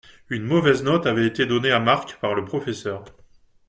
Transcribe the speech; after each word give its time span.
Une 0.31 0.41
mauvaise 0.41 0.81
note 0.81 1.05
avait 1.05 1.27
été 1.27 1.45
donnée 1.45 1.69
à 1.69 1.79
Mark 1.79 2.17
par 2.19 2.33
le 2.33 2.43
professeur. 2.43 3.05